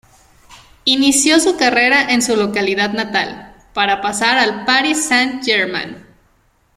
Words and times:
Inició 0.85 1.39
su 1.39 1.57
carrera 1.57 2.09
en 2.11 2.23
su 2.23 2.35
localidad 2.35 2.89
natal, 2.91 3.55
para 3.75 4.01
pasar 4.01 4.39
al 4.39 4.65
Paris 4.65 5.05
Saint 5.05 5.43
Germain. 5.43 5.95